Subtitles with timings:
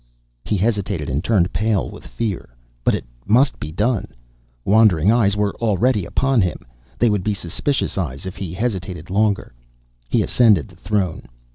[0.43, 2.49] He hesitated and turned pale with fear.
[2.83, 4.07] But it must be done.
[4.65, 6.65] Wondering eyes were already upon him.
[6.97, 9.53] They would be suspicious eyes if he hesitated longer.
[10.09, 11.27] He ascended the throne.